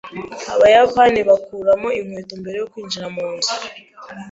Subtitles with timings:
[0.53, 3.53] Abayapani bakuramo inkweto mbere yo kwinjira munzu.